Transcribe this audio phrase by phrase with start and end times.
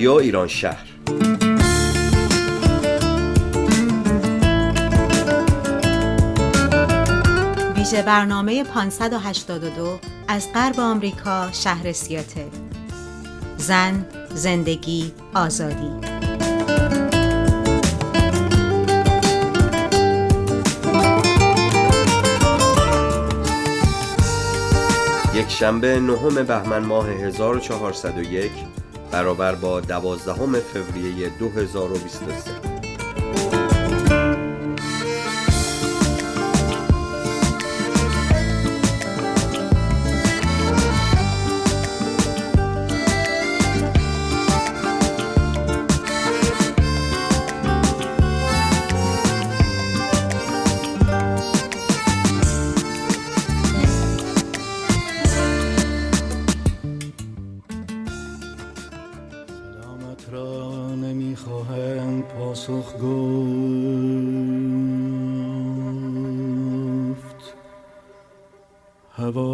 [0.00, 0.86] رادیو ایران شهر.
[7.76, 12.48] ویژه برنامه 582 از غرب آمریکا شهر سیاتل.
[13.56, 15.90] زن، زندگی، آزادی.
[25.34, 28.50] یک شنبه نهم بهمن ماه 1401
[29.10, 32.69] برابر با دوازدهم فوریه 2023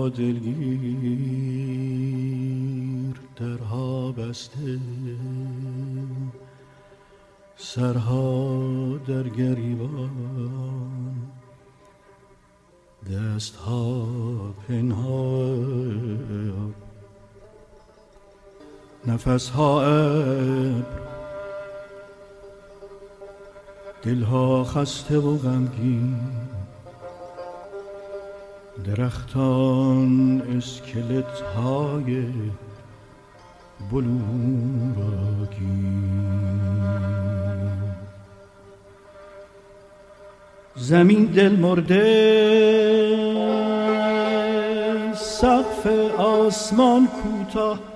[0.09, 0.77] دلگیر
[3.37, 4.81] درها بسته.
[7.57, 8.61] سرها
[9.07, 10.11] در گریبان.
[13.13, 14.07] دستها
[14.69, 16.07] پنهان.
[19.07, 20.83] نفسها ابر.
[24.03, 26.17] دلها خسته و غمگین.
[28.85, 32.27] درختان اسکلت های
[33.93, 35.27] بلوراگی
[40.77, 42.07] زمین دل مرده
[45.15, 45.87] سقف
[46.19, 47.96] آسمان کوتاه.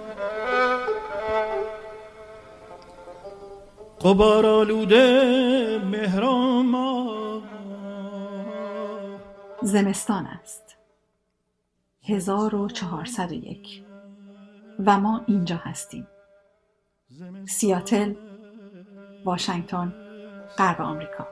[4.05, 6.75] قبار آلوده مهرام
[9.62, 10.77] زمستان است.
[12.03, 13.83] 1401
[14.87, 16.06] و ما اینجا هستیم.
[17.49, 18.15] سیاتل
[19.25, 19.93] واشنگتن
[20.59, 21.28] غرب آمریکا.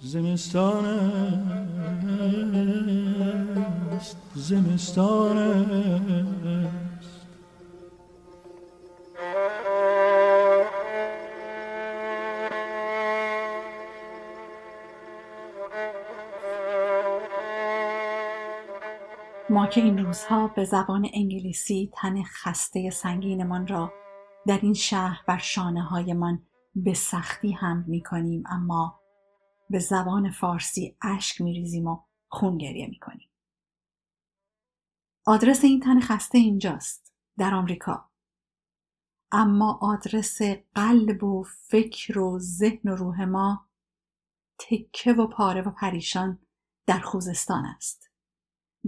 [0.00, 0.84] زمستان
[3.96, 6.93] است زمستان است.
[19.66, 23.92] که این روزها به زبان انگلیسی تن خسته سنگینمان را
[24.46, 29.00] در این شهر بر شانه هایمان به سختی هم می کنیم اما
[29.70, 33.28] به زبان فارسی اشک می ریزیم و خون گریه می کنیم.
[35.26, 38.10] آدرس این تن خسته اینجاست در آمریکا.
[39.32, 40.38] اما آدرس
[40.74, 43.68] قلب و فکر و ذهن و روح ما
[44.58, 46.38] تکه و پاره و پریشان
[46.86, 48.10] در خوزستان است.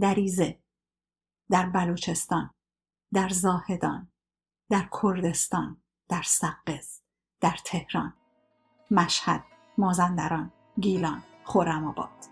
[0.00, 0.66] در ایزه،
[1.51, 2.51] در بلوچستان،
[3.12, 4.09] در زاهدان،
[4.71, 5.77] در کردستان،
[6.09, 7.01] در سقز،
[7.41, 8.12] در تهران،
[8.91, 9.45] مشهد،
[9.79, 12.27] مازندران، گیلان، خورم آباد.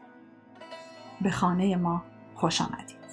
[1.21, 2.05] به خانه ما
[2.35, 3.05] خوش آمدید.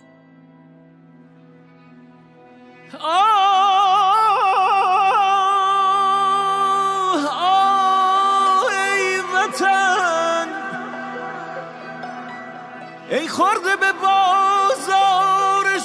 [13.09, 14.50] ای خورده به بازار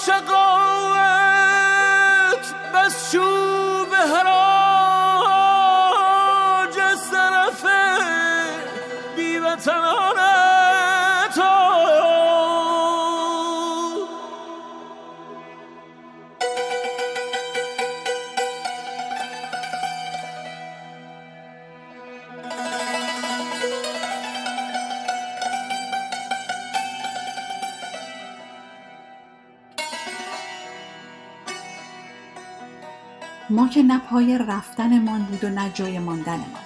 [0.05, 0.56] شقاوت
[33.87, 36.65] نه پای رفتنمان بود و نه جای ماندنمان.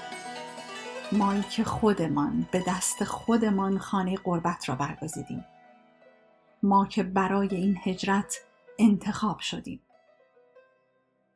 [1.12, 5.44] مایی که خودمان به دست خودمان خانه قربت را برگزیدیم.
[6.62, 8.36] ما که برای این هجرت
[8.78, 9.80] انتخاب شدیم.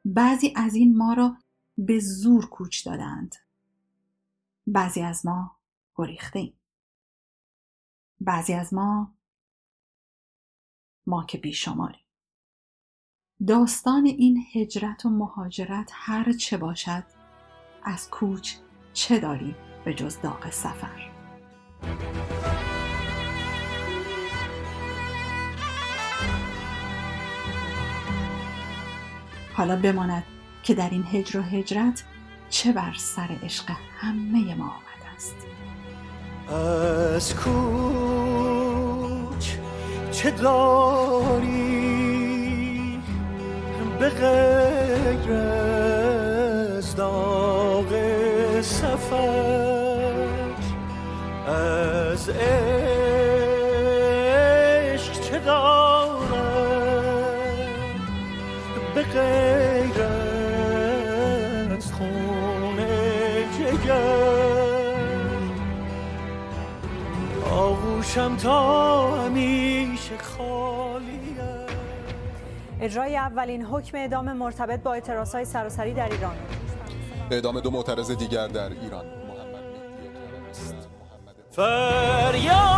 [0.04, 1.36] بعضی از این ما را
[1.78, 3.36] به زور کوچ دادند.
[4.66, 5.56] بعضی از ما
[5.96, 6.58] گریخته ایم.
[8.20, 9.14] بعضی از ما
[11.06, 12.03] ما که بیشماریم.
[13.46, 17.05] داستان این هجرت و مهاجرت هر چه باشد
[17.82, 18.52] از کوچ
[18.93, 19.55] چه داری
[19.85, 21.11] به جز داغ سفر؟
[29.55, 30.25] حالا بماند
[30.62, 32.05] که در این هجر و هجرت
[32.49, 35.37] چه بر سر عشق همه ما آمده است.
[37.17, 37.55] از کوچ
[40.12, 41.73] چه داری؟
[43.99, 47.93] به غیر از داغ
[48.61, 50.14] سفر.
[51.46, 52.81] از عشق
[55.20, 56.25] چه دارم؟
[58.94, 60.02] به غیر
[61.76, 62.76] از خون
[63.58, 64.44] جگر
[67.50, 69.63] آغوشم تا همیشه
[72.84, 76.36] اجرای اولین حکم اعدام مرتبط با اعتراضهای سراسری در ایران.
[77.31, 79.75] اعدام دو معترض دیگر در ایران محمد
[81.50, 82.69] فریاد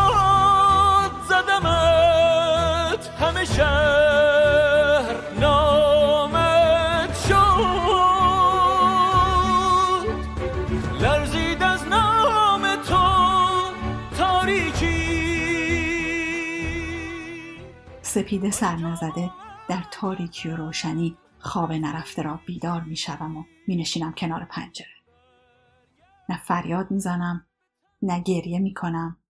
[1.29, 7.37] زدمت همه شهر نامت شد.
[11.01, 12.97] لرزید از نام تو
[14.19, 15.17] تاریکی.
[18.03, 19.31] سپیده سر نزده
[20.01, 24.97] تاریکی و روشنی خواب نرفته را بیدار می شوم و می نشینم کنار پنجره.
[26.29, 27.47] نه فریاد می زنم،
[28.03, 29.23] نه گریه می کنم،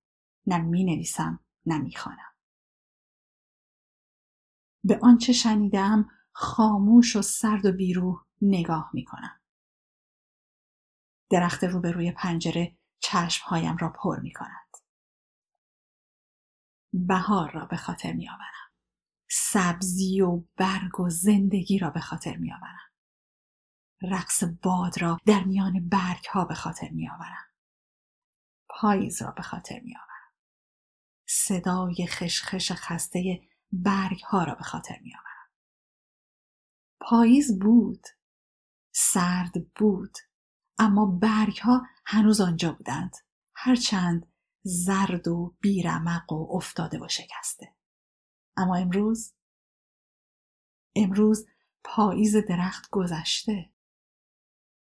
[0.47, 2.35] نه می نویسم، نه می خانم.
[4.85, 9.41] به آنچه شنیدم خاموش و سرد و بیروح نگاه می کنم.
[11.31, 14.77] درخت روبروی پنجره چشمهایم را پر می کند.
[16.93, 18.66] بهار را به خاطر می آورم.
[19.31, 22.91] سبزی و برگ و زندگی را به خاطر می آورم.
[24.03, 27.47] رقص باد را در میان برگ ها به خاطر می آورم.
[28.69, 30.33] پاییز را به خاطر می آورم.
[31.29, 33.41] صدای خشخش خسته
[33.73, 35.51] برگ ها را به خاطر می آورم.
[37.01, 38.03] پاییز بود.
[38.93, 40.17] سرد بود.
[40.79, 43.17] اما برگ ها هنوز آنجا بودند.
[43.55, 44.33] هرچند
[44.63, 47.76] زرد و بیرمق و افتاده و شکسته.
[48.57, 49.35] اما امروز
[50.97, 51.47] امروز
[51.85, 53.73] پاییز درخت گذشته.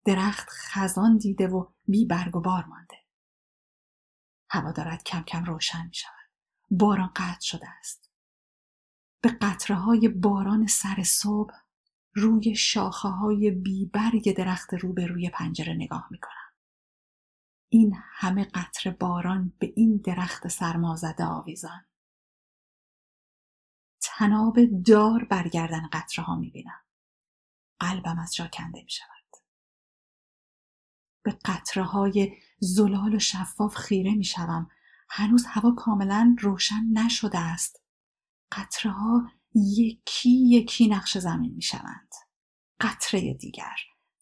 [0.05, 2.97] درخت خزان دیده و بی برگ و بار مانده.
[4.51, 6.31] هوا دارد کم کم روشن می شود.
[6.71, 8.11] باران قطع شده است.
[9.21, 11.55] به قطره های باران سر صبح
[12.15, 16.53] روی شاخه های بی برگ درخت روبروی پنجره نگاه می کنم.
[17.69, 21.87] این همه قطره باران به این درخت سرمازده آویزان.
[24.05, 24.57] تناب
[24.87, 26.81] دار برگردن قطره ها می بینم.
[27.81, 29.09] قلبم از جا کنده می شود.
[31.23, 34.71] به قطره های زلال و شفاف خیره می شوم.
[35.09, 37.83] هنوز هوا کاملا روشن نشده است.
[38.53, 42.13] قطره ها یکی یکی نقش زمین می شوند.
[42.81, 43.77] قطره دیگر،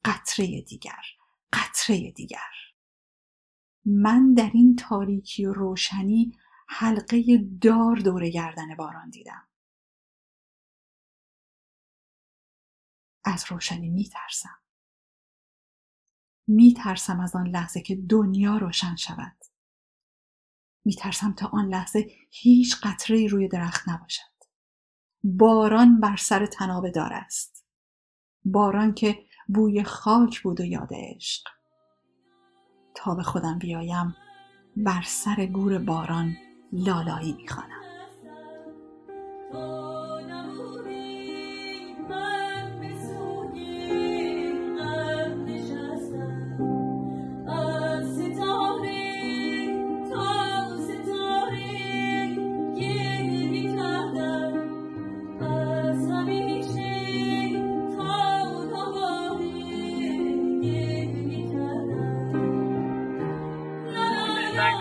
[0.05, 1.03] قطره دیگر،
[1.53, 2.53] قطره دیگر.
[3.85, 6.37] من در این تاریکی و روشنی
[6.69, 9.49] حلقه دار دور گردن باران دیدم.
[13.25, 14.59] از روشنی میترسم.
[16.47, 19.37] میترسم از آن لحظه که دنیا روشن شود.
[20.85, 24.33] میترسم تا آن لحظه هیچ قطره روی درخت نباشد.
[25.25, 27.67] باران بر سر تناب دار است.
[28.45, 31.49] باران که بوی خاک بود و یاد عشق.
[32.95, 34.17] تا به خودم بیایم
[34.77, 36.37] بر سر گور باران
[36.73, 37.83] لالایی می‌خوانم.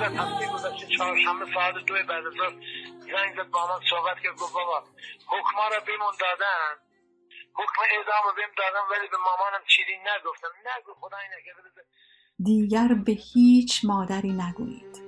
[0.01, 2.33] زد هفته گذشته چهارشنبه ساعت دو بعد از
[2.99, 4.83] زنگ زد با من صحبت کرد گفت بابا
[5.27, 6.73] حکما رو بهمون دادن
[7.53, 11.87] حکم اعدام رو بهم دادن ولی به مامانم چیزی نگفتم نگو خدای نکرده.
[12.43, 15.01] دیگر به هیچ مادری نگویید.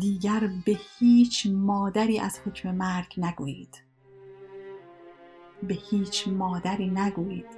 [0.00, 3.82] دیگر به هیچ مادری از حکم مرگ نگویید.
[5.62, 7.50] به هیچ مادری نگویید.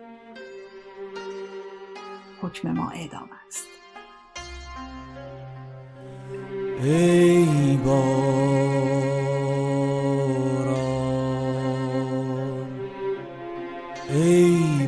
[2.43, 3.78] حکم ما اعدام است.
[6.83, 7.79] ای
[14.11, 14.87] ای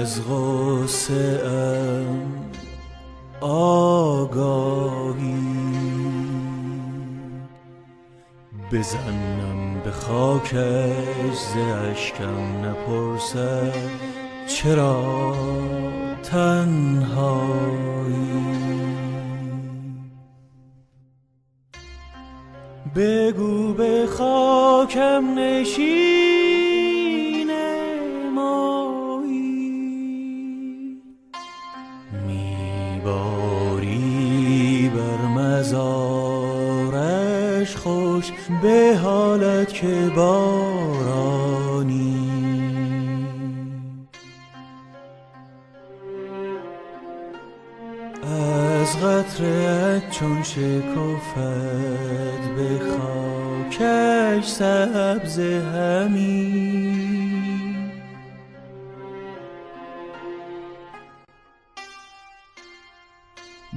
[0.00, 1.40] از غصه
[3.40, 4.76] آگاهی.
[8.72, 14.15] بزنم به خاکش ز اشکم نپرسد
[14.46, 15.34] چرا
[16.22, 17.86] تنهایی؟
[22.96, 26.26] بگو به خاکم نشین
[28.34, 29.36] مایی
[32.26, 33.90] میباری
[34.94, 36.56] بر مزارش
[37.76, 40.65] خوش به حالت که بارانی
[50.26, 51.34] چون شکفت
[52.56, 56.66] به خاکش سبز همی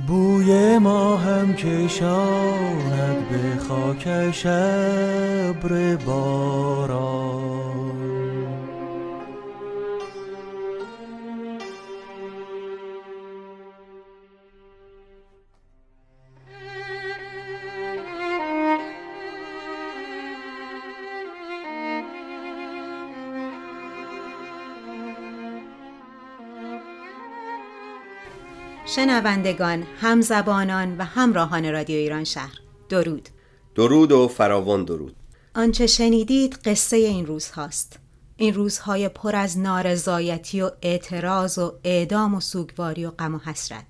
[0.07, 7.28] بوی ما هم کشاند به خاکش ابر باران.
[28.99, 32.59] شنوندگان، همزبانان و همراهان رادیو ایران شهر.
[32.89, 33.29] درود.
[33.75, 35.15] درود و فراوان درود.
[35.55, 37.99] آنچه شنیدید قصه این روز هاست
[38.37, 43.85] این روزهای پر از نارضایتی و اعتراض و اعدام و سوگواری و غم و حسرت.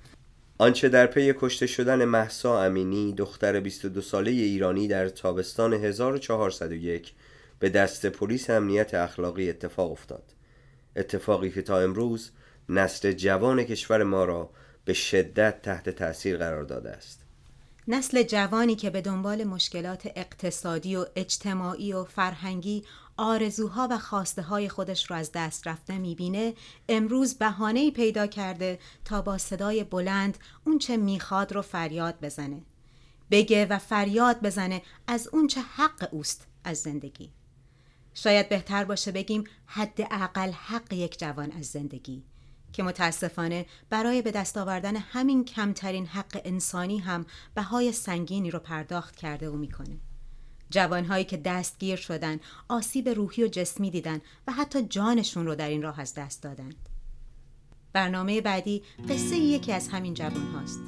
[0.57, 7.13] آنچه در پی کشته شدن محسا امینی دختر 22 ساله ایرانی در تابستان 1401
[7.59, 10.23] به دست پلیس امنیت اخلاقی اتفاق افتاد.
[10.95, 12.31] اتفاقی که تا امروز
[12.69, 14.49] نسل جوان کشور ما را
[14.89, 17.21] به شدت تحت تاثیر قرار داده است.
[17.87, 22.83] نسل جوانی که به دنبال مشکلات اقتصادی و اجتماعی و فرهنگی
[23.17, 26.53] آرزوها و خواسته های خودش را از دست رفته می‌بینه
[26.89, 32.61] امروز بهانه‌ای پیدا کرده تا با صدای بلند اون چه می‌خواد رو فریاد بزنه.
[33.31, 37.31] بگه و فریاد بزنه از اون چه حق اوست از زندگی.
[38.13, 42.23] شاید بهتر باشه بگیم حداقل حق یک جوان از زندگی.
[42.73, 49.15] که متاسفانه برای به دست آوردن همین کمترین حق انسانی هم بهای سنگینی رو پرداخت
[49.15, 49.97] کرده و می‌کنه.
[50.69, 55.81] جوانهایی که دستگیر شدن، آسیب روحی و جسمی دیدن و حتی جانشون رو در این
[55.81, 56.69] راه از دست دادن.
[57.93, 60.79] برنامه بعدی قصه یکی از همین جوان هاست.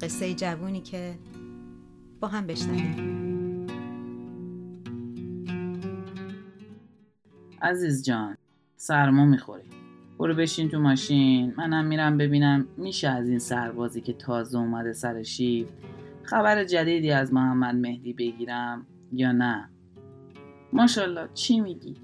[0.00, 1.18] قصه جوانی که
[2.20, 3.18] با هم بشنویم.
[7.62, 8.36] عزیز جان
[8.76, 9.77] سرما می‌خوری
[10.18, 11.54] برو بشین تو ماشین.
[11.56, 15.72] منم میرم ببینم میشه از این سربازی که تازه اومده سر شیفت
[16.22, 19.70] خبر جدیدی از محمد مهدی بگیرم یا نه؟
[20.72, 21.96] ماشاءالله چی میگی؟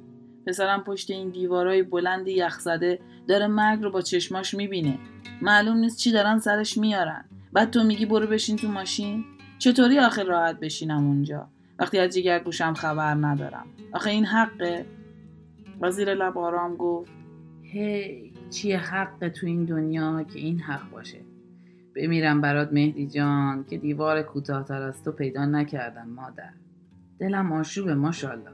[0.46, 4.98] پسرم پشت این دیوارای بلند یخزده داره مرگ رو با چشماش می‌بینه.
[5.42, 7.24] معلوم نیست چی دارن سرش میارن.
[7.52, 9.24] بعد تو میگی برو بشین تو ماشین؟
[9.58, 13.66] چطوری آخر راحت بشینم اونجا؟ وقتی از جگر گوشم خبر ندارم.
[13.92, 14.86] آخه این حقه.
[15.80, 17.23] و زیر لب آرام گفت
[18.50, 21.20] چیه حق تو این دنیا که این حق باشه؟
[21.96, 26.50] بمیرم برات مهدی جان که دیوار کوتاهتر از تو پیدا نکردم مادر.
[27.18, 28.50] دلم آشوبه ماشاءالله.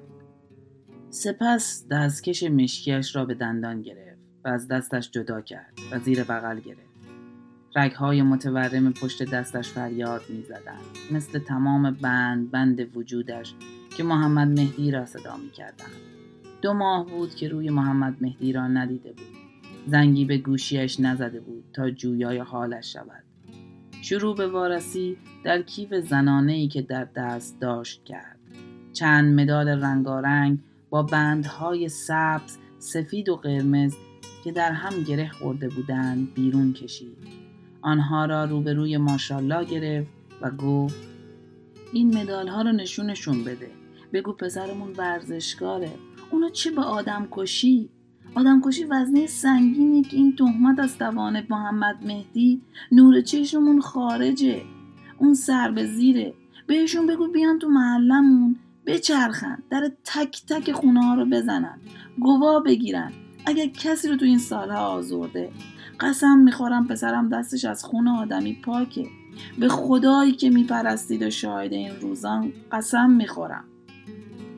[1.10, 6.60] سپس دستکش مشکیش را به دندان گرفت و از دستش جدا کرد و زیر بغل
[6.60, 6.90] گرفت.
[7.76, 10.44] رگهای متورم پشت دستش فریاد می
[11.10, 13.54] مثل تمام بند بند وجودش
[13.96, 15.50] که محمد مهدی را صدا می
[16.62, 19.40] دو ماه بود که روی محمد مهدی را ندیده بود.
[19.86, 23.24] زنگی به گوشیش نزده بود تا جویای حالش شود.
[24.02, 28.38] شروع به وارسی در کیف زنانه ای که در دست داشت کرد.
[28.92, 30.58] چند مدال رنگارنگ
[30.90, 33.96] با بندهای سبز سفید و قرمز
[34.44, 37.18] که در هم گره خورده بودند بیرون کشید.
[37.82, 41.08] آنها را روبروی ماشالله گرفت و گفت
[41.92, 43.70] این مدال ها رو نشونشون بده.
[44.12, 45.90] بگو پسرمون ورزشکاره.
[46.30, 47.90] اونو چه به آدم کشی؟
[48.34, 54.62] آدم کشی وزنه سنگینی که این تهمت از توان محمد مهدی نور چشممون خارجه.
[55.18, 56.34] اون سر به زیره.
[56.66, 58.56] بهشون بگو بیان تو محلمون
[58.86, 61.78] بچرخن در تک تک خونه ها رو بزنن
[62.20, 63.12] گواه بگیرن.
[63.46, 65.50] اگر کسی رو تو این سالها آزرده
[66.00, 69.06] قسم می‌خورم پسرم دستش از خون آدمی پاکه.
[69.58, 73.64] به خدایی که میپرستید و شاهد این روزان قسم می‌خورم.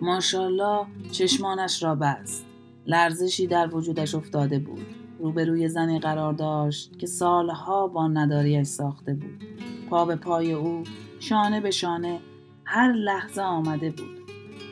[0.03, 2.47] ماشاءالله چشمانش را بست.
[2.87, 4.87] لرزشی در وجودش افتاده بود.
[5.19, 9.45] روبروی زنی قرار داشت که سالها با نداریش ساخته بود.
[9.91, 10.83] پا به پای او
[11.21, 12.21] شانه به شانه
[12.65, 14.19] هر لحظه آمده بود.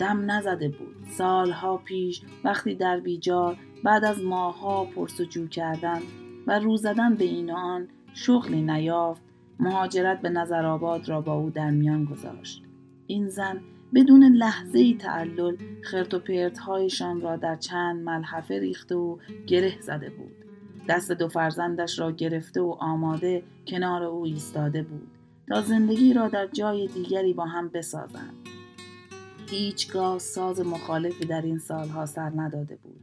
[0.01, 0.97] دم نزده بود.
[1.11, 6.01] سالها پیش وقتی در بیجار بعد از ماهها پرسجو کردن
[6.47, 9.23] و رو زدن به این و آن شغلی نیافت
[9.61, 12.63] مهاجرت به نظرآباد را با او در میان گذاشت.
[13.07, 13.61] این زن
[13.94, 20.11] بدون لحظه ای تعلل خرت و پرتهایشان را در چند ملحفه ریخته و گره زده
[20.11, 20.35] بود.
[20.88, 25.09] دست دو فرزندش را گرفته و آماده کنار او ایستاده بود
[25.49, 28.35] تا زندگی را در جای دیگری با هم بسازند.
[29.47, 33.00] هیچگاه ساز مخالفی در این سالها سر نداده بود.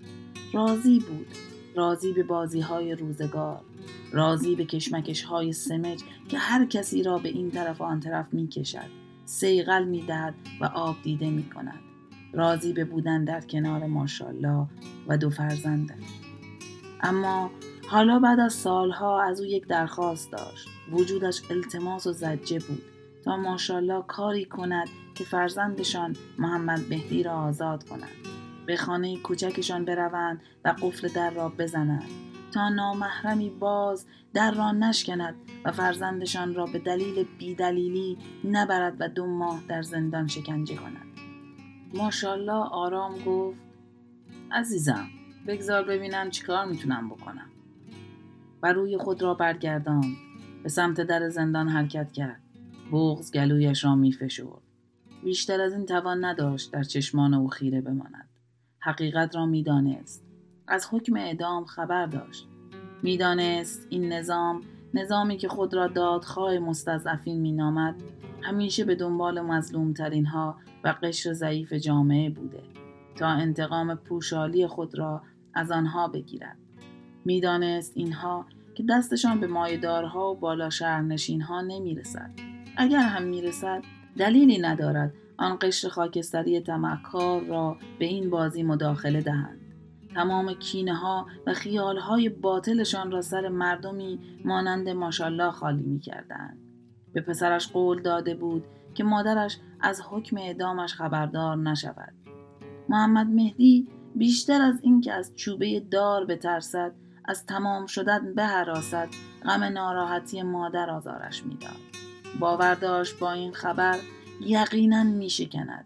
[0.54, 1.28] راضی بود.
[1.76, 3.62] راضی به بازی های روزگار.
[4.12, 8.34] راضی به کشمکش های سمج که هر کسی را به این طرف و آن طرف
[8.34, 11.80] می کشد سیغل می دهد و آب دیده می کند
[12.34, 14.68] راضی به بودن در کنار ماشالله
[15.08, 16.04] و دو فرزندش
[17.02, 17.52] اما
[17.88, 20.68] حالا بعد از سالها از او یک درخواست داشت.
[20.92, 22.82] وجودش التماس و زجه بود.
[23.24, 28.28] تا ماشالله کاری کند که فرزندشان محمد مهدی را آزاد کنند.
[28.66, 32.10] به خانه کوچکشان بروند و قفل در را بزنند.
[32.58, 35.36] نامحرمی باز در را نشکند
[35.66, 41.08] و فرزندشان را به دلیل بیدلیلی نبرد و دو ماه در زندان شکنجه کند.
[41.94, 43.60] ماشالله آرام گفت
[44.52, 45.08] عزیزم
[45.48, 47.50] بگذار ببینم چیکار می‌تونم بکنم.
[48.64, 50.16] و روی خود را برگردان
[50.64, 52.42] به سمت در زندان حرکت کرد.
[52.92, 54.62] بغز گلویش را میفشرد.
[55.24, 58.30] بیشتر از این توان نداشت در چشمان او خیره بماند.
[58.80, 60.27] حقیقت را می‌دانست.
[60.68, 62.48] از حکم اعدام خبر داشت.
[63.04, 64.62] می‌دانست این نظام
[64.94, 67.96] نظامی که خود را دادخواه مستضعفین مینامد
[68.42, 72.64] همیشه به دنبال مظلومترین ها و قشر ضعیف جامعه بوده
[73.16, 75.22] تا انتقام پوشالی خود را
[75.54, 76.58] از آنها بگیرد.
[77.26, 82.32] می‌دانست اینها که دستشان به مایدارها و بالا شهرنشینها نمی‌رسد.
[82.78, 83.84] اگر هم می‌رسد
[84.18, 89.67] دلیلی ندارد آن قشر خاکستری تمکار را به این بازی مداخله دهند.
[90.18, 96.58] تمام کینه ها و خیال های باطلشان را سر مردمی مانند ماشالله خالی می کردن.
[97.14, 102.14] به پسرش قول داده بود که مادرش از حکم اعدامش خبردار نشود.
[102.90, 106.92] محمد مهدی بیشتر از اینکه از چوبه دار بترسد
[107.26, 109.08] از تمام شدن به حراست
[109.46, 111.82] غم ناراحتی مادر آزارش می‌داد
[112.40, 114.00] باور داشت با این خبر
[114.42, 115.86] یقینا میشکند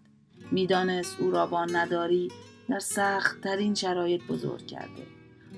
[0.52, 2.32] می‌دانست او را با نداری
[2.72, 5.04] در سخت ترین شرایط بزرگ کرده.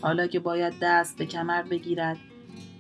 [0.02, 2.18] حالا که باید دست به کمر بگیرد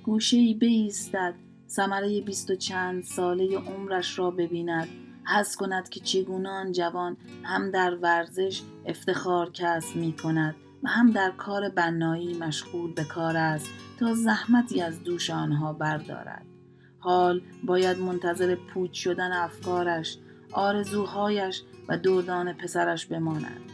[0.04, 1.34] گوشه ای بیستد
[1.70, 4.88] ثمره بیست و چند ساله عمرش را ببیند.
[5.36, 11.32] حس کند که چگونه جوان هم در ورزش افتخار کسب می کند و هم در
[11.38, 13.70] کار بنایی مشغول به کار است
[14.00, 16.46] تا زحمتی از دوش آنها بردارد.
[17.00, 20.18] حال باید منتظر پوچ شدن افکارش
[20.52, 23.73] آرزوهایش و دردان پسرش بماند.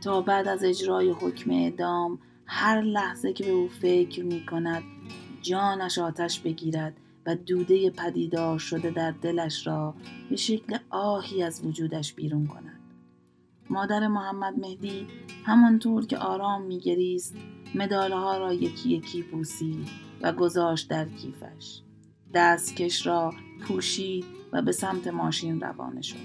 [0.00, 4.82] تا بعد از اجرای حکم اعدام هر لحظه که به او فکر می کند
[5.42, 9.94] جانش آتش بگیرد و دوده پدیدار شده در دلش را
[10.30, 12.80] به شکل آهی از وجودش بیرون کند.
[13.70, 15.06] مادر محمد مهدی
[15.44, 17.36] همانطور که آرام میگریست
[17.74, 19.88] مداله ها را یکی یکی بوسید
[20.22, 21.82] و گذاشت در کیفش.
[22.34, 23.32] دستکش را
[23.62, 26.16] پوشید و به سمت ماشین روانه شد.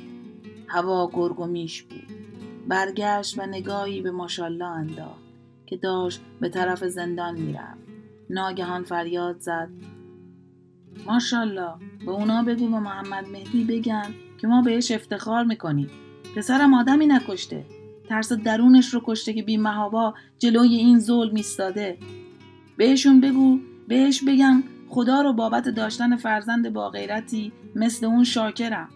[0.68, 2.21] هوا گرگ و بود.
[2.68, 5.22] برگشت و نگاهی به ماشالله انداخت
[5.66, 7.82] که داشت به طرف زندان می‌رفت.
[8.30, 9.70] ناگهان فریاد زد.
[11.06, 11.74] ماشالله
[12.06, 15.90] به اونا بگو به محمد مهدی بگن که ما بهش افتخار می‌کنیم.
[16.36, 17.66] پسرم آدمی نکشته.
[18.10, 21.98] ترس درونش رو کشته که بی محابا جلوی این ظلم ایستاده.
[22.78, 28.90] بهشون بگو بهش بگم خدا رو بابت داشتن فرزند با غیرتی مثل اون شاکرم.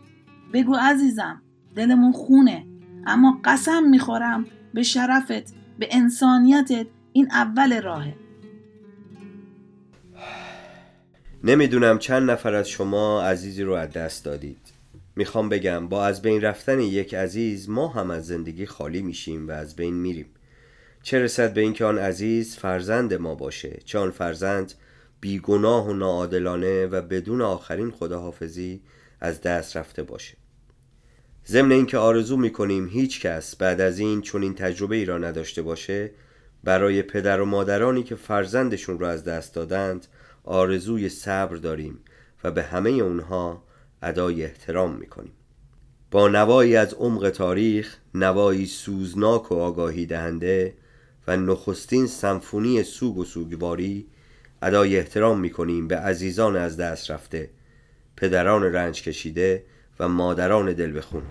[0.54, 1.42] بگو عزیزم
[1.76, 2.66] دلمون خونه.
[3.06, 8.16] اما قسم می‌خورم به شرفت به انسانیتت این اول راهه.
[11.44, 14.58] نمی‌دونم چند نفر از شما عزیزی رو از دست دادید.
[15.16, 19.52] می‌خوام بگم با از بین رفتن یک عزیز ما هم از زندگی خالی میشیم و
[19.52, 20.26] از بین میریم.
[21.04, 24.74] چه رسد به اینکه آن عزیز فرزند ما باشه؟ چه آن فرزند
[25.22, 28.82] بیگناه و ناعادلانه و بدون آخرین خداحافظی
[29.20, 30.38] از دست رفته باشه؟
[31.48, 35.62] ضمن اینکه آرزو می‌کنیم هیچ کس بعد از این چون این تجربه ای را نداشته
[35.62, 36.12] باشه
[36.64, 40.08] برای پدر و مادرانی که فرزندشون را از دست دادند
[40.44, 42.00] آرزوی صبر داریم
[42.44, 43.64] و به همه اونها
[44.02, 45.34] ادای احترام می‌کنیم.
[46.12, 50.74] با نوایی از عمق تاریخ نوایی سوزناک و آگاهی دهنده
[51.28, 54.08] و نخستین سمفونی سوگ و سوگواری
[54.62, 57.50] ادای احترام می‌کنیم به عزیزان از دست رفته
[58.18, 59.64] پدران رنج کشیده
[60.00, 61.24] و مادران دل بخون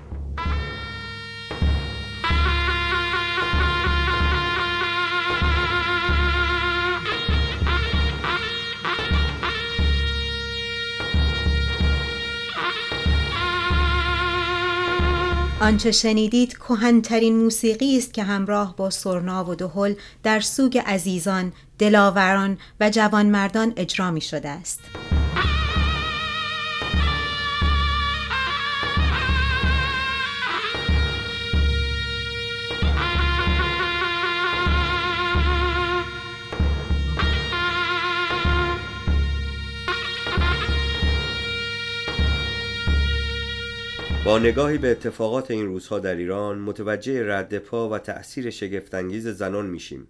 [15.65, 22.59] آنچه شنیدید کهنترین موسیقی است که همراه با سرنا و دهل در سوگ عزیزان، دلاوران
[22.81, 24.81] و جوانمردان اجرا می شده است.
[44.25, 49.67] با نگاهی به اتفاقات این روزها در ایران متوجه رد پا و تأثیر شگفتانگیز زنان
[49.67, 50.09] میشیم.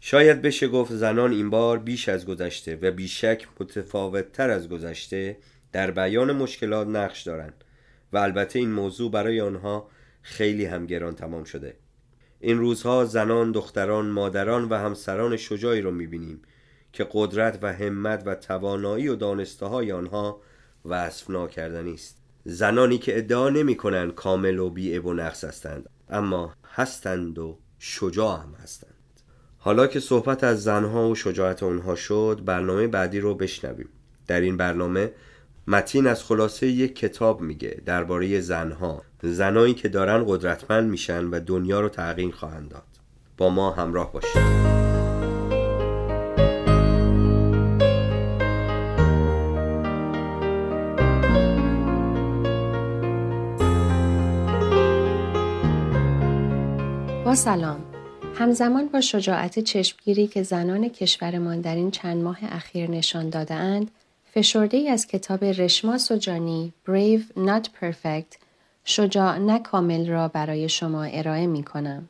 [0.00, 5.36] شاید بشه گفت زنان این بار بیش از گذشته و بیشک متفاوت تر از گذشته
[5.72, 7.64] در بیان مشکلات نقش دارند
[8.12, 9.88] و البته این موضوع برای آنها
[10.22, 11.76] خیلی هم گران تمام شده.
[12.40, 16.42] این روزها زنان، دختران، مادران و همسران شجاعی رو می‌بینیم
[16.92, 20.40] که قدرت و همت و توانایی و دانسته های آنها
[20.84, 22.23] وصف ناکردنی است.
[22.44, 28.42] زنانی که ادعا نمی کنند کامل و بی و نقص هستند اما هستند و شجاع
[28.42, 28.94] هم هستند.
[29.58, 33.88] حالا که صحبت از زنها و شجاعت آنها شد برنامه بعدی رو بشنویم.
[34.26, 35.12] در این برنامه
[35.66, 39.02] متین از خلاصه یک کتاب میگه درباره زنها.
[39.22, 42.82] زنایی که دارن قدرتمند میشن و دنیا رو تغییر خواهند داد.
[43.36, 45.03] با ما همراه باشید.
[57.34, 57.84] سلام
[58.34, 63.90] همزمان با شجاعت چشمگیری که زنان کشورمان در این چند ماه اخیر نشان داده اند
[64.34, 68.38] فشرده ای از کتاب رشما سجانی Brave Not Perfect
[68.84, 72.08] شجاع نکامل را برای شما ارائه می کنم.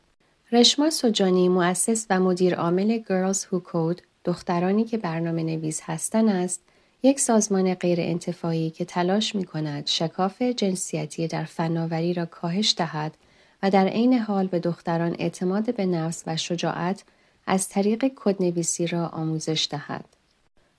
[0.53, 6.61] رشما سجانی مؤسس و مدیر عامل Girls Who Code دخترانی که برنامه نویس هستند است
[7.03, 13.17] یک سازمان غیر انتفاعی که تلاش می کند شکاف جنسیتی در فناوری را کاهش دهد
[13.65, 17.05] و در عین حال به دختران اعتماد به نفس و شجاعت
[17.47, 20.05] از طریق کدنویسی را آموزش دهد.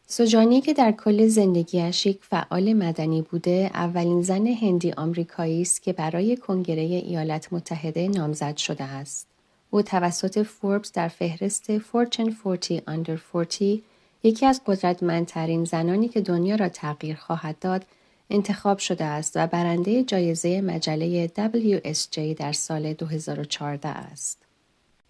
[0.07, 5.93] سوجانی که در کل زندگیش یک فعال مدنی بوده اولین زن هندی آمریکایی است که
[5.93, 9.27] برای کنگره ایالات متحده نامزد شده است.
[9.69, 13.77] او توسط فوربس در فهرست فورچن 40 Under 40
[14.23, 17.85] یکی از قدرتمندترین زنانی که دنیا را تغییر خواهد داد
[18.29, 24.41] انتخاب شده است و برنده جایزه مجله WSJ در سال 2014 است.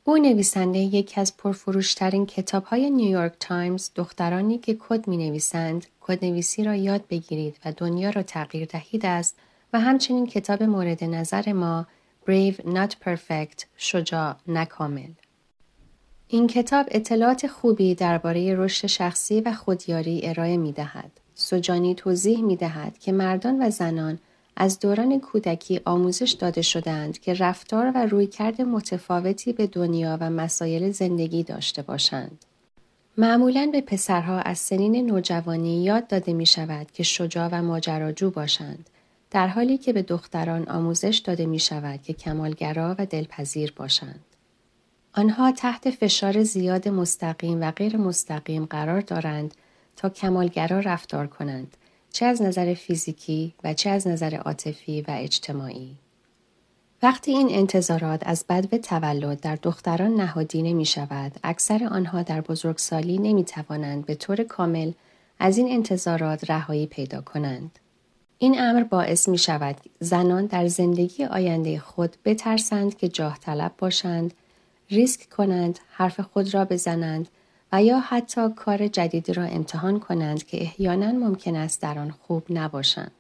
[0.04, 6.64] او نویسنده یکی از پرفروشترین کتاب های نیویورک تایمز دخترانی که کد می نویسند کدنویسی
[6.64, 9.36] را یاد بگیرید و دنیا را تغییر دهید است
[9.74, 11.88] و همچنین کتاب مورد نظر ما
[12.28, 15.10] Brave Not Perfect شجاع نه کامل
[16.28, 21.12] این کتاب اطلاعات خوبی درباره رشد شخصی و خودیاری ارائه می دهد.
[21.36, 24.20] سوجانی توضیح می دهد که مردان و زنان
[24.58, 30.92] از دوران کودکی آموزش داده شدند که رفتار و رویکرد متفاوتی به دنیا و مسایل
[30.92, 32.46] زندگی داشته باشند.
[33.18, 38.90] معمولا به پسرها از سنین نوجوانی یاد داده می شود که شجاع و ماجراجو باشند
[39.32, 44.26] در حالی که به دختران آموزش داده می شود که کمالگرا و دلپذیر باشند.
[45.14, 49.54] آنها تحت فشار زیاد مستقیم و غیر مستقیم قرار دارند
[49.96, 51.78] تا کمالگرا رفتار کنند
[52.12, 55.98] چه از نظر فیزیکی و چه از نظر عاطفی و اجتماعی.
[57.04, 63.18] وقتی این انتظارات از بدو تولد در دختران نهادینه می شود، اکثر آنها در بزرگسالی
[63.18, 64.92] نمی توانند به طور کامل
[65.40, 67.80] از این انتظارات رهایی پیدا کنند.
[68.38, 74.34] این امر باعث می شود زنان در زندگی آینده خود بترسند که جاه طلب باشند،
[74.90, 77.28] ریسک کنند، حرف خود را بزنند
[77.80, 83.12] یا حتی کار جدیدی را امتحان کنند که احیانا ممکن است در آن خوب نباشند.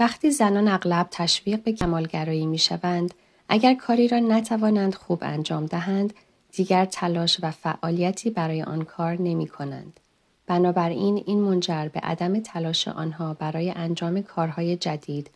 [0.00, 3.14] وقتی زنان اغلب تشویق به کمالگرایی می شوند،
[3.48, 6.14] اگر کاری را نتوانند خوب انجام دهند،
[6.52, 10.00] دیگر تلاش و فعالیتی برای آن کار نمی کنند.
[10.46, 15.30] بنابراین این منجر به عدم تلاش آنها برای انجام کارهای جدید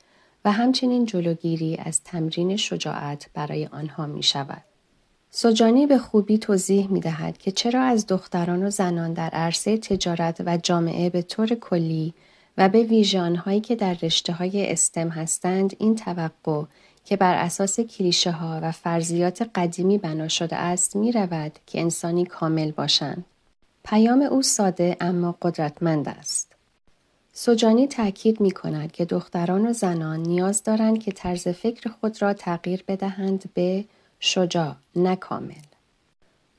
[0.44, 4.71] و همچنین جلوگیری از تمرین شجاعت برای آنها می شود.
[5.34, 10.42] سوجانی به خوبی توضیح می دهد که چرا از دختران و زنان در عرصه تجارت
[10.46, 12.14] و جامعه به طور کلی
[12.58, 16.64] و به ویژه آنهایی که در رشته های استم هستند این توقع
[17.04, 22.24] که بر اساس کلیشه ها و فرضیات قدیمی بنا شده است می رود که انسانی
[22.24, 23.24] کامل باشند.
[23.84, 26.52] پیام او ساده اما قدرتمند است.
[27.32, 32.32] سوجانی تاکید می کند که دختران و زنان نیاز دارند که طرز فکر خود را
[32.32, 33.84] تغییر بدهند به
[34.24, 35.54] شجاع نه کامل.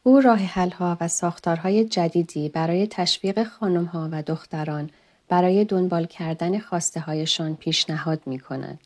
[0.04, 4.90] او راه حلها و ساختارهای جدیدی برای تشویق خانمها و دختران
[5.30, 8.80] برای دنبال کردن خواسته هایشان پیشنهاد می کند.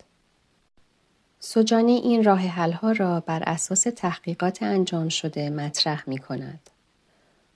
[1.40, 6.70] سجانی این راه حلها را بر اساس تحقیقات انجام شده مطرح می کند.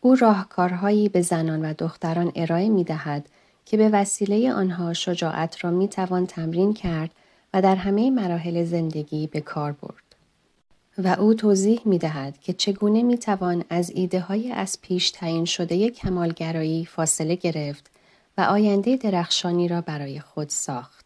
[0.01, 3.29] او راهکارهایی به زنان و دختران ارائه می دهد
[3.65, 7.12] که به وسیله آنها شجاعت را می توان تمرین کرد
[7.53, 10.11] و در همه مراحل زندگی به کار برد.
[10.97, 15.45] و او توضیح می دهد که چگونه می توان از ایده های از پیش تعیین
[15.45, 17.91] شده کمالگرایی فاصله گرفت
[18.38, 21.06] و آینده درخشانی را برای خود ساخت.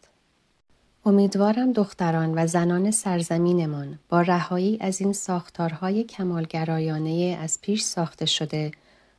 [1.06, 8.72] امیدوارم دختران و زنان سرزمینمان با رهایی از این ساختارهای کمالگرایانه از پیش ساخته شده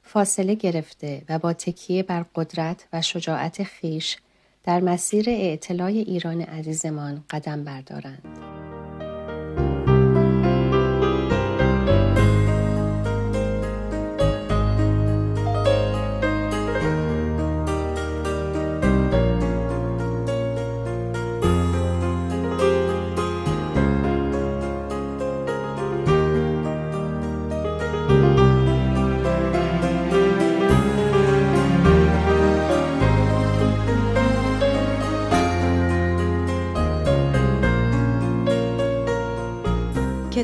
[0.03, 4.17] فاصله گرفته و با تکیه بر قدرت و شجاعت خیش
[4.65, 8.66] در مسیر اعتلای ایران عزیزمان قدم بردارند.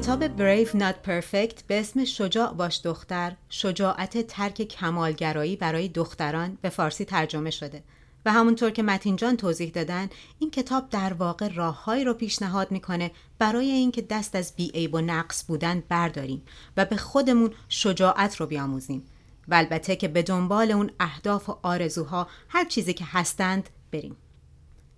[0.03, 6.69] کتاب Brave Not Perfect به اسم شجاع باش دختر شجاعت ترک کمالگرایی برای دختران به
[6.69, 7.83] فارسی ترجمه شده.
[8.27, 13.11] و همونطور که متین جان توضیح دادن این کتاب در واقع راههایی رو پیشنهاد می‌کنه
[13.39, 16.43] برای اینکه دست از بیعیب و نقص بودن برداریم
[16.77, 19.05] و به خودمون شجاعت رو بیاموزیم.
[19.49, 24.17] و البته که به دنبال اون اهداف و آرزوها هر چیزی که هستند بریم.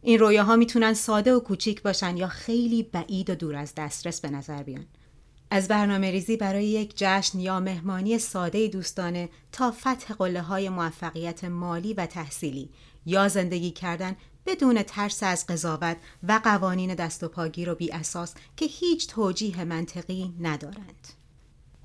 [0.07, 4.31] این رویاها می‌تونن ساده و کوچیک باشن یا خیلی بعید و دور از دسترس به
[4.31, 4.85] نظر بیان.
[5.51, 11.45] از برنامه ریزی برای یک جشن یا مهمانی ساده دوستانه تا فتح قله های موفقیت
[11.45, 12.71] مالی و تحصیلی
[13.07, 15.97] یا زندگی کردن بدون ترس از قضاوت
[16.29, 21.09] و قوانین دست و پاگیر و بی اساس که هیچ توجیه منطقی ندارند.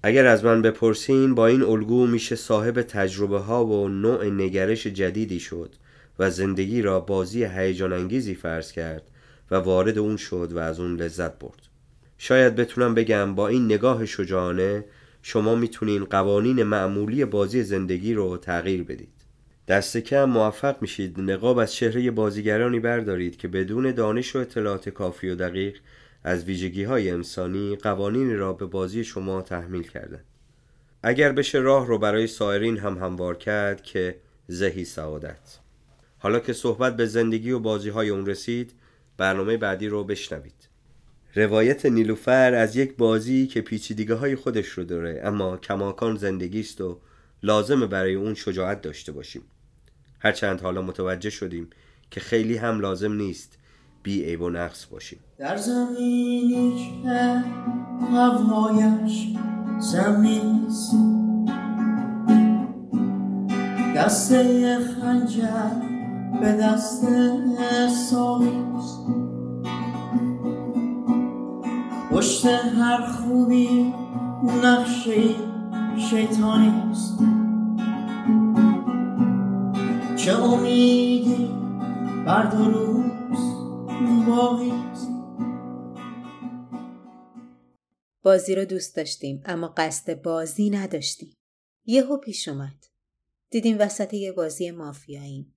[0.04, 5.40] اگر از من بپرسین با این الگو میشه صاحب تجربه ها و نوع نگرش جدیدی
[5.40, 5.76] شد
[6.20, 9.04] و زندگی را بازی هیجان انگیزی فرض کرد
[9.52, 11.62] و وارد اون شد و از اون لذت برد.
[12.18, 14.86] شاید بتونم بگم با این نگاه شجاعانه
[15.22, 19.20] شما می‌تونین قوانین معمولی بازی زندگی رو تغییر بدید.
[19.68, 25.30] دست کم موفق میشید نقاب از چهره بازیگرانی بردارید که بدون دانش و اطلاعات کافی
[25.30, 25.78] و دقیق
[26.24, 30.24] از ویژگی های انسانی قوانین را به بازی شما تحمیل کردن
[31.04, 34.16] اگر بشه راه رو برای سایرین هم هموار کرد که
[34.48, 35.60] زهی سعادت.
[36.20, 38.74] حالا که صحبت به زندگی و بازی های اون رسید
[39.18, 40.70] برنامه بعدی رو بشنوید.
[41.36, 46.82] روایت نیلوفر از یک بازی که پیچیدگی های خودش رو داره اما کماکان زندگی است
[46.82, 47.00] و
[47.44, 49.42] لازمه برای اون شجاعت داشته باشیم.
[50.20, 51.70] هرچند حالا متوجه شدیم
[52.12, 53.58] که خیلی هم لازم نیست
[54.04, 55.20] بی عیب و نقص باشیم.
[55.38, 57.44] در زمینی که
[58.12, 59.28] هوایش
[59.80, 60.94] زمینیست
[63.96, 65.99] دسته خنجر
[66.40, 67.06] به دست
[68.10, 69.00] سامیست
[72.12, 73.94] پشت هر خوبی
[74.64, 75.36] نقشه
[76.10, 77.20] شیطانیست
[80.16, 81.50] چه امیدی
[82.26, 83.40] بر دو روز
[84.28, 85.10] باقیست
[88.24, 91.34] بازی رو دوست داشتیم اما قصد بازی نداشتیم.
[91.86, 92.86] یهو پیش اومد.
[93.50, 95.56] دیدیم وسط یه بازی مافیاییم.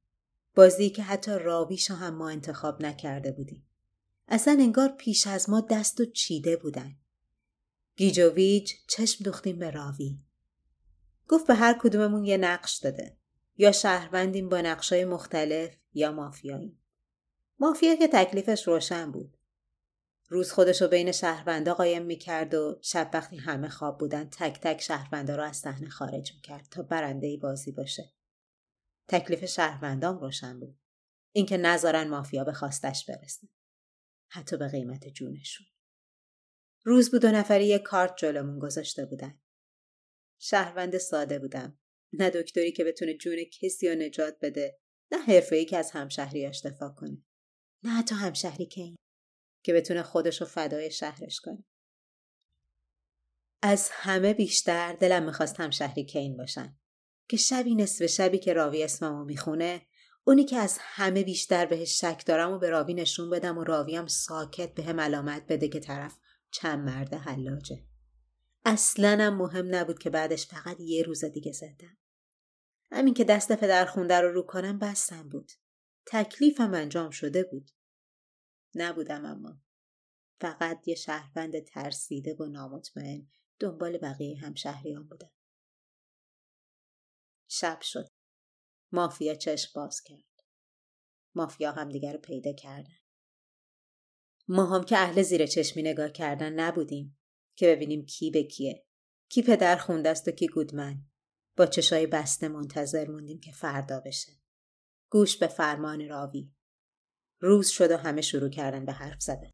[0.54, 3.66] بازی که حتی راویش هم ما انتخاب نکرده بودیم.
[4.28, 6.96] اصلا انگار پیش از ما دست و چیده بودن.
[7.96, 10.18] گیجوویج چشم دوختیم به راوی.
[11.28, 13.16] گفت به هر کدوممون یه نقش داده.
[13.56, 16.78] یا شهروندیم با نقشای مختلف یا مافیاییم.
[17.60, 19.36] مافیا که تکلیفش روشن بود.
[20.28, 24.80] روز خودش رو بین شهروندا قایم می‌کرد و شب وقتی همه خواب بودن تک تک
[24.80, 28.12] شهروندا رو از صحنه خارج می‌کرد تا برنده بازی باشه.
[29.08, 30.78] تکلیف شهروندام روشن بود.
[31.32, 33.48] اینکه نذارن مافیا به خواستش برسه.
[34.28, 35.66] حتی به قیمت جونشون.
[36.84, 39.40] روز بود و نفری یک کارت جلومون گذاشته بودن.
[40.38, 41.78] شهروند ساده بودم.
[42.12, 44.80] نه دکتری که بتونه جون کسی رو نجات بده.
[45.12, 47.22] نه حرفه که از همشهریاش دفاع کنه.
[47.82, 48.96] نه حتی همشهری کین
[49.64, 51.64] که بتونه خودش رو فدای شهرش کنه.
[53.62, 56.78] از همه بیشتر دلم می‌خواست همشهری کین باشن.
[57.32, 59.86] که شبی نصف شبی که راوی اسممو می‌خونه
[60.24, 64.06] اونی که از همه بیشتر بهش شک دارم و به راوی نشون بدم و راویم
[64.06, 66.18] ساکت به هم علامت بده که طرف
[66.50, 67.84] چند مرد حلاجه.
[68.64, 71.96] اصلا هم مهم نبود که بعدش فقط یه روز دیگه زدم
[72.90, 75.52] همین که دست پدر خونده رو رو کنم بستم بود.
[76.06, 77.70] تکلیفم انجام شده بود.
[78.74, 79.60] نبودم اما.
[80.40, 83.26] فقط یه شهروند ترسیده و نامطمئن
[83.58, 85.30] دنبال بقیه همشهریان بودن.
[87.54, 88.08] شب شد.
[88.92, 90.44] مافیا چشم باز کرد.
[91.34, 92.96] مافیا همدیگر رو پیدا کردن.
[94.48, 97.18] ما هم که اهل زیر چشمی نگاه کردن نبودیم
[97.56, 98.86] که ببینیم کی به کیه.
[99.28, 101.04] کی پدر خونده است و کی گودمن.
[101.56, 104.32] با چشای بسته منتظر موندیم که فردا بشه.
[105.10, 106.52] گوش به فرمان راوی.
[107.40, 109.50] روز شد و همه شروع کردن به حرف زدن.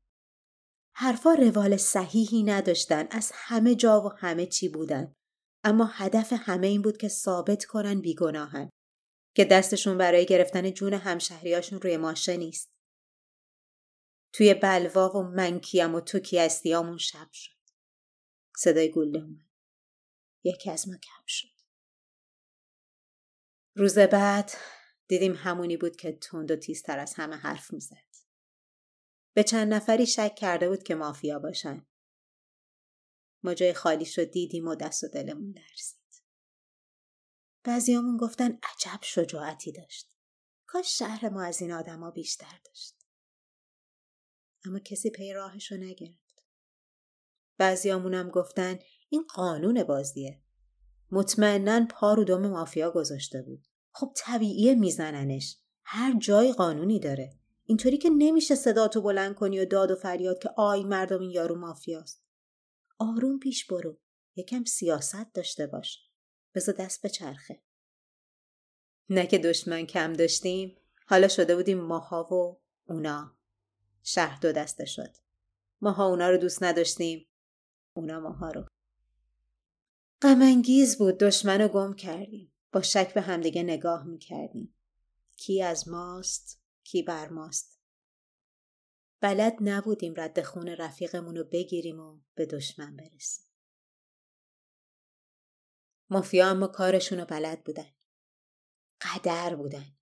[0.94, 5.14] حرفا روال صحیحی نداشتن از همه جا و همه چی بودن
[5.64, 8.70] اما هدف همه این بود که ثابت کنن بیگناهن
[9.34, 12.70] که دستشون برای گرفتن جون همشهریاشون روی ماشه نیست.
[14.32, 17.58] توی بلوا و منکیم و توکی استیامون شب شد.
[18.56, 19.48] صدای گله اومد.
[20.44, 21.48] یکی از ما کم شد.
[23.76, 24.50] روز بعد
[25.08, 28.08] دیدیم همونی بود که تند و تیزتر از همه حرف می‌زد.
[29.34, 31.86] به چند نفری شک کرده بود که مافیا باشن.
[33.42, 36.22] ما جای خالی شد دیدیم و دست و دلمون لرزید.
[37.64, 40.16] بعضیامون گفتن عجب شجاعتی داشت.
[40.66, 42.94] کاش شهر ما از این آدما بیشتر داشت.
[44.64, 46.44] اما کسی پی راهشو نگرفت.
[47.58, 50.42] بعضیامون هم گفتن این قانون بازیه.
[51.10, 53.68] مطمئنا پا رو دم مافیا گذاشته بود.
[53.92, 55.58] خب طبیعیه میزننش.
[55.84, 57.38] هر جای قانونی داره.
[57.64, 61.54] اینطوری که نمیشه صداتو بلند کنی و داد و فریاد که آی مردم این یارو
[61.54, 62.27] مافیاست
[62.98, 63.98] آروم پیش برو.
[64.36, 66.08] یکم سیاست داشته باش.
[66.54, 67.62] بذار دست به چرخه
[69.10, 70.76] نه که دشمن کم داشتیم.
[71.06, 72.60] حالا شده بودیم ماها و
[72.92, 73.36] اونا.
[74.02, 75.16] شهر دو دسته شد.
[75.80, 77.28] ماها اونا رو دوست نداشتیم.
[77.92, 78.64] اونا ماها رو.
[80.22, 81.18] غمانگیز بود.
[81.18, 82.52] دشمن رو گم کردیم.
[82.72, 84.74] با شک به همدیگه نگاه می‌کردیم.
[85.36, 87.77] کی از ماست کی بر ماست.
[89.20, 93.44] بلد نبودیم رد خون رفیقمون رو بگیریم و به دشمن برسیم.
[96.10, 97.92] مافیا اما کارشون رو بلد بودن.
[99.00, 99.96] قدر بودن.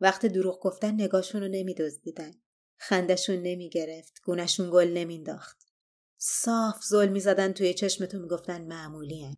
[0.00, 2.42] وقت دروغ گفتن نگاهشون رو نمیدزدیدن.
[2.78, 4.20] خندشون نمی‌گرفت.
[4.24, 5.72] گونشون گل نمینداخت
[6.18, 9.36] صاف زل می‌زدن توی چشمتون می‌گفتن معمولی هن.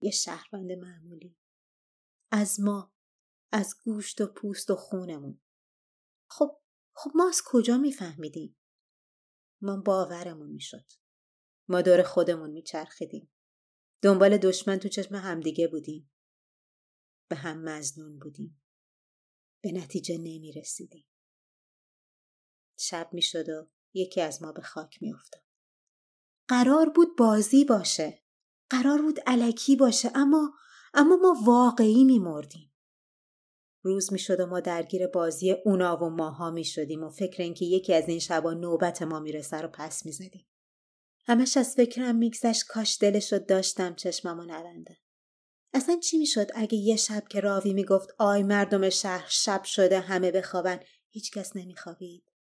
[0.00, 1.36] یه شهروند معمولی.
[2.30, 2.92] از ما
[3.52, 5.40] از گوشت و پوست و خونمون.
[6.30, 6.61] خب
[6.94, 8.56] خب ما از کجا میفهمیدیم؟
[9.60, 10.84] ما باورمون می‌شد.
[11.68, 13.30] ما دور خودمون میچرخیدیم.
[14.02, 16.10] دنبال دشمن تو چشم همدیگه بودیم.
[17.28, 18.62] به هم مزنون بودیم.
[19.62, 21.06] به نتیجه نمی‌رسیدیم.
[22.78, 25.42] شب می‌شد و یکی از ما به خاک میافتاد.
[26.48, 28.22] قرار بود بازی باشه.
[28.70, 30.54] قرار بود علکی باشه اما
[30.94, 32.71] اما ما واقعی میمردیم.
[33.82, 37.64] روز می شد و ما درگیر بازی اونا و ماها می شدیم و فکر اینکه
[37.64, 40.46] یکی از این شبا نوبت ما می‌رسه رو پس می زدیم.
[41.26, 44.98] همش از فکرم میگذشت کاش دلش رو داشتم چشممو نبنده.
[45.74, 50.30] اصلا چی می‌شد؟ اگه یه شب که راوی می‌گفت آی مردم شهر شب شده همه
[50.30, 50.80] بخوابن.
[51.10, 52.32] هیچکس نمیخوابید.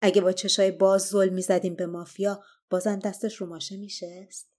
[0.00, 4.50] اگه با چشای باز ظلم می‌زدیم به مافیا بازم دستش رو ماشه میشست؟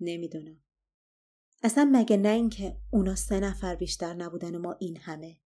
[0.00, 0.62] نمی‌دونم.
[1.62, 5.40] اصلا مگه نه اینکه اونا سه نفر بیشتر نبودن ما این همه.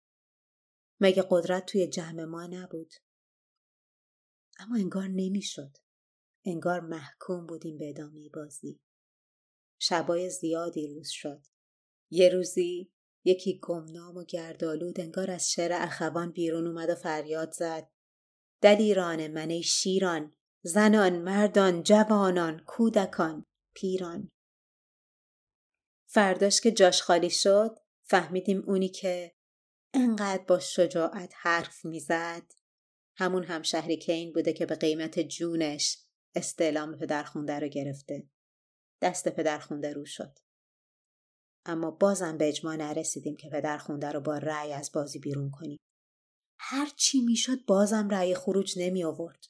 [1.01, 2.95] مگه قدرت توی جمع ما نبود؟
[4.59, 5.77] اما انگار نمی‌شد.
[6.45, 8.81] انگار محکوم بودیم به ادامه بازی.
[9.79, 11.47] شبای زیادی روز شد.
[12.11, 12.93] یه روزی
[13.25, 17.89] یکی گمنام و گردالود انگار از شعر اخوان بیرون اومد و فریاد زد.
[18.61, 20.33] دلیران من شیران
[20.65, 23.45] زنان مردان جوانان کودکان
[23.75, 24.32] پیران.
[26.15, 29.35] فرداش که جاش خالی شد فهمیدیم اونی که
[29.95, 32.53] انقدر با شجاعت حرف می‌زد.
[33.17, 35.99] همون همشهری کین بوده که به قیمت جونش
[36.35, 38.29] استعلام پدرخونده رو گرفته.
[39.03, 40.39] دست پدرخونده رو شد.
[41.67, 45.79] اما بازم به اجماع نرسیدیم که پدرخونده رو با رأی از بازی بیرون کنیم.
[46.59, 49.47] هر چی می‌شد بازم رأی خروج نمی آورد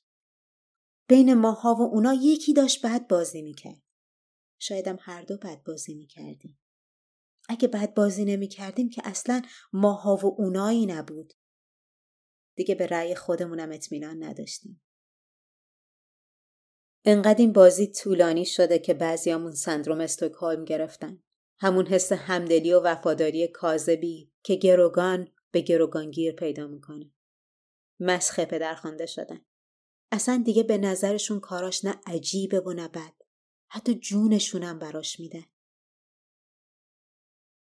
[1.08, 3.81] بین ماها و اونا یکی داشت بد بازی می‌کرد.
[4.62, 6.58] شایدم هر دو بد بازی می کردیم.
[7.48, 9.42] اگه بد بازی نمی کردیم که اصلا
[9.72, 11.32] ماها و اونایی نبود.
[12.56, 14.82] دیگه به رأی خودمونم اطمینان نداشتیم.
[17.04, 21.22] انقدر این بازی طولانی شده که بعضیامون سندروم استوکهلم گرفتن.
[21.58, 27.10] همون حس همدلی و وفاداری کاذبی که گروگان به گروگانگیر پیدا می‌کنه.
[28.00, 29.44] مسخه پدر خوانده شدن.
[30.12, 33.21] اصلا دیگه به نظرشون کاراش نه عجیبه و نه بد.
[33.74, 35.46] حتی جونشونم براش میده.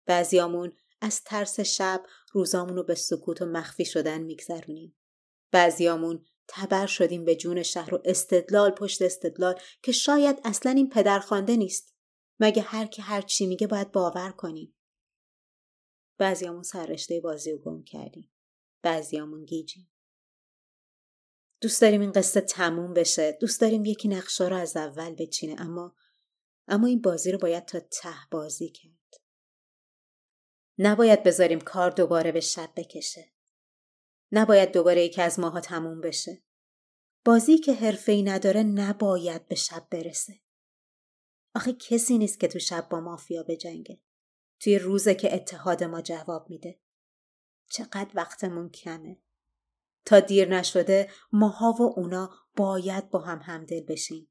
[0.07, 4.97] بعضیامون از ترس شب روزامون رو به سکوت و مخفی شدن میگذرونیم.
[5.51, 11.57] بعضیامون تبر شدیم به جون شهر و استدلال پشت استدلال که شاید اصلا این پدرخوانده
[11.57, 11.95] نیست
[12.41, 14.77] مگه هر کی هر چی میگه باید باور کنیم
[16.19, 18.31] بعضیامون سر رشته بازی رو گم کردیم
[18.83, 19.92] بعضیامون گیجیم
[21.63, 23.33] دوست داریم این قصه تموم بشه.
[23.41, 25.61] دوست داریم یکی نقشه رو از اول بچینه.
[25.61, 25.97] اما
[26.69, 29.23] اما این بازی رو باید تا ته بازی کرد.
[30.79, 33.33] نباید بذاریم کار دوباره به شب بکشه.
[34.33, 36.43] نباید دوباره یکی از ماها تموم بشه.
[37.25, 40.41] بازی که حرفه‌ای نداره نباید به شب برسه.
[41.55, 44.01] آخه کسی نیست که تو شب با مافیا بجنگه.
[44.61, 46.81] توی روزه که اتحاد ما جواب میده.
[47.71, 49.22] چقدر وقتمون کمه.
[50.05, 54.29] تا دیر نشده ماها و اونا باید با هم همدل بشیم.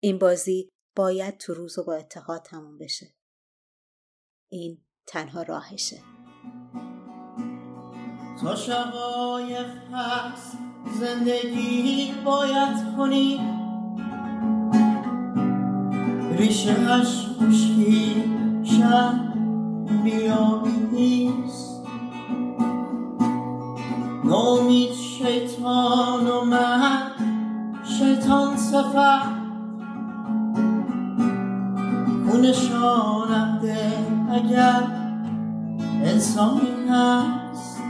[0.00, 3.14] این بازی باید تو روز و با اتحاد تموم بشه.
[4.48, 6.02] این تنها راهشه.
[8.40, 10.58] تا شقایق هست
[11.00, 13.40] زندگی باید کنی
[16.38, 18.24] ریشه هش خشکی
[18.64, 19.34] شب
[20.04, 21.67] بیابیست
[24.28, 27.02] نامید شیطان و من
[27.98, 29.38] شیطان سفر.
[32.42, 33.92] نشانم ده
[34.32, 34.82] اگر
[36.04, 37.80] انسانی هست.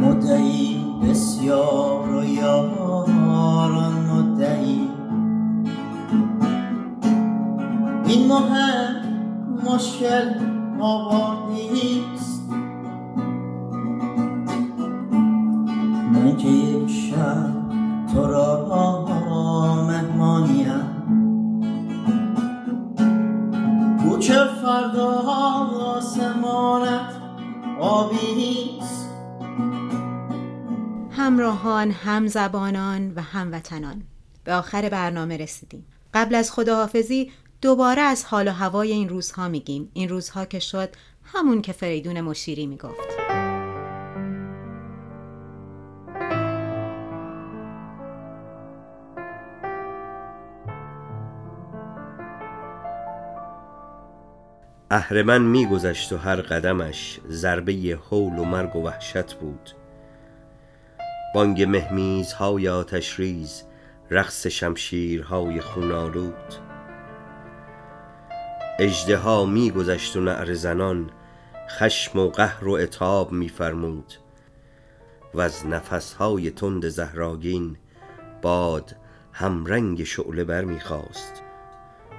[0.00, 4.88] مدعی بسیار و یاران مدعی.
[8.06, 8.96] این مهم
[9.64, 12.42] مشکل آبادیست
[16.12, 17.54] من که یک شب
[18.14, 20.84] تو را مهمانیم
[24.02, 25.10] کوچه فردا
[25.96, 27.10] آسمانت
[27.80, 29.10] آبیست
[31.10, 34.02] همراهان، همزبانان و هموطنان
[34.44, 35.86] به آخر برنامه رسیدیم.
[36.14, 37.30] قبل از خداحافظی
[37.64, 39.90] دوباره از حال و هوای این روزها میگیم.
[39.94, 40.88] این روزها که شد
[41.22, 43.08] همون که فریدون مشیری می‌گفت.
[54.90, 59.70] اهرمن میگذشت و هر قدمش ضربه حول و مرگ و وحشت بود.
[61.34, 63.62] بانگ مهمیزهای آتشریز
[64.10, 66.63] رقص شمشیرهای خونالود.
[68.78, 71.10] اژدها میگذشت و نعره زنان
[71.68, 74.12] خشم و قهر و عتاب میفرمود.
[75.34, 77.76] و از نفسهای تند زهراگین
[78.42, 78.96] باد
[79.32, 81.42] همرنگ شعله بر می‌خواست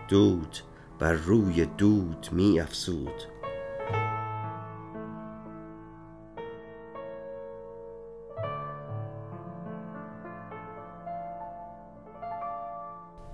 [0.08, 0.58] دود
[1.00, 3.22] بر روی دود می افسود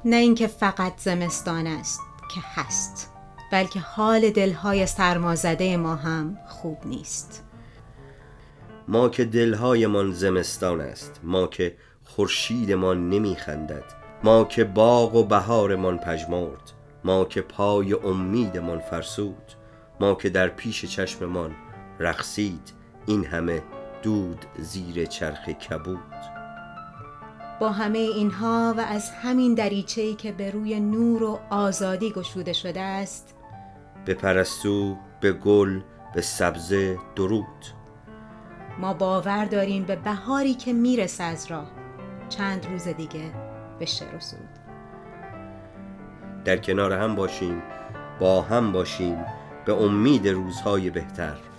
[0.06, 2.00] نه اینکه فقط زمستان است
[2.36, 3.11] که هست.
[3.52, 7.44] بلکه حال دلهای سرمازده ما هم خوب نیست.
[8.88, 13.84] ما که دلهایمان زمستان است ما که خورشیدمان نمیخندد
[14.24, 16.72] ما که باغ و بهارمان پژمرد
[17.04, 19.52] ما که پای امیدمان فرسود
[20.00, 21.56] ما که در پیش چشممان
[22.00, 22.74] رقصید
[23.06, 23.64] این همه
[24.04, 26.00] دود زیر چرخ کبود.
[27.60, 32.82] با همه اینها و از همین دریچه‌ای که به روی نور و آزادی گشوده شده
[32.82, 33.36] است
[34.06, 35.82] به پرستو به گل
[36.14, 37.66] به سبزه درود.
[38.80, 41.72] ما باور داریم به بهاری که می‌رسه از راه.
[42.30, 43.32] چند روز دیگه
[43.80, 44.50] به شعر و سرود
[46.46, 47.62] در کنار هم باشیم
[48.20, 49.26] با هم باشیم
[49.66, 51.51] به امید روزهای بهتر.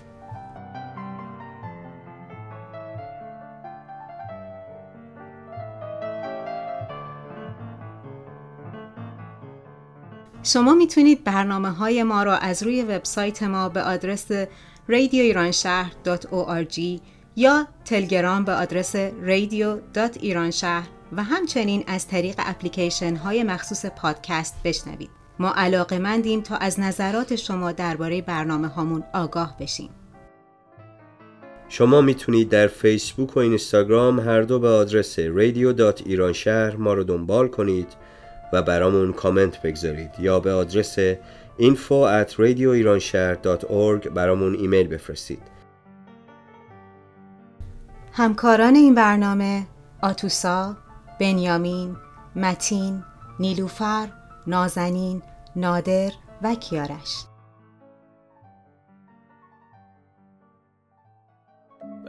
[10.44, 14.26] شما می‌تونید برنامه های ما را از روی وبسایت ما به آدرس
[14.90, 17.00] radioiranshahr.org
[17.36, 25.10] یا تلگرام به آدرس radio.iranshah و همچنین از طریق اپلیکیشن های مخصوص پادکست بشنوید.
[25.38, 29.90] ما علاقه مندیم تا از نظرات شما درباره برنامه هامون آگاه بشیم.
[31.68, 37.88] شما می‌تونید در فیسبوک و اینستاگرام هر دو به آدرس radio.iranshah ما رو دنبال کنید
[38.52, 40.98] و برامون کامنت بگذارید یا به آدرس
[41.58, 45.42] info at radioiranshahr.org برامون ایمیل بفرستید.
[48.12, 49.66] همکاران این برنامه
[50.02, 50.76] آتوسا،
[51.20, 51.96] بنیامین،
[52.36, 53.02] متین،
[53.40, 54.08] نیلوفر،
[54.46, 55.22] نازنین،
[55.56, 57.24] نادر و کیارش.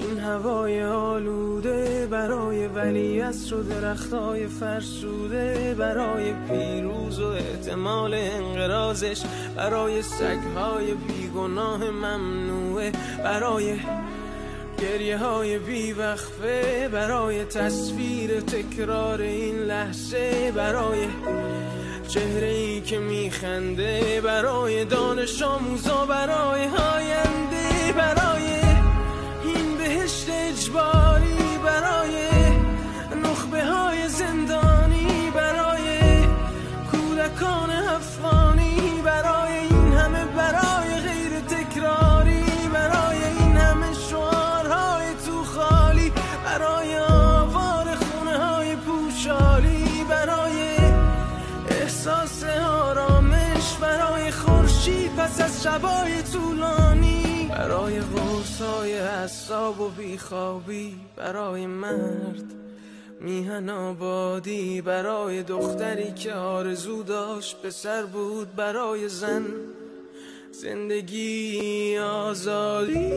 [0.00, 9.22] این هوای آلوده برای ولی و درختای فرسوده برای پیروز و احتمال انقرازش
[9.56, 12.92] برای سگهای بیگناه ممنوعه
[13.24, 13.76] برای
[14.78, 21.06] گریه های بیوقفه برای تصویر تکرار این لحظه برای
[22.08, 28.67] چهره ای که میخنده برای دانش آموزا برای هاینده برای
[55.68, 57.48] شبای طولانی.
[57.50, 62.44] برای غرصای حساب و بیخوابی برای مرد
[63.20, 69.44] میهن آبادی برای دختری که آرزو داشت به سر بود برای زن
[70.52, 73.12] زندگی آزادی.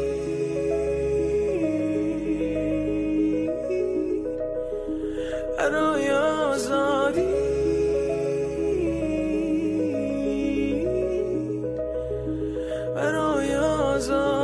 [5.57, 7.50] برای آزادی.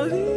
[0.10, 0.37] believe.